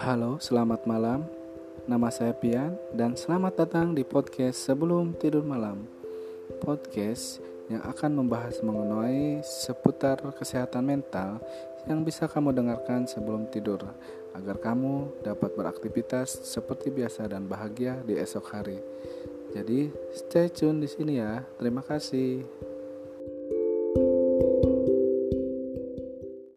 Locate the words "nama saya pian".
1.84-2.72